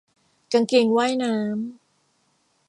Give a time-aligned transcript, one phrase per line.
[0.53, 1.59] กางเกงว่ายน้ำ